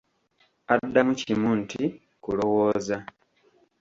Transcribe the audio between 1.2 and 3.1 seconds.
kimu nti; "Kulowooza."